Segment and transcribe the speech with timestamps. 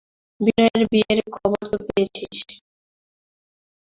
[0.39, 2.37] বিনয়ের বিয়ের খবর তো পেয়েছিস?